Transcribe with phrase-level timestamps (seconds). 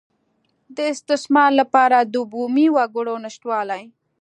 [0.75, 3.83] د استثمار لپاره د بومي وګړو نشتوالی.